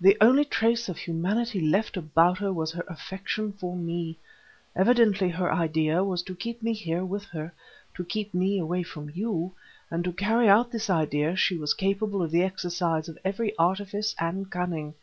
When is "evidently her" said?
4.76-5.52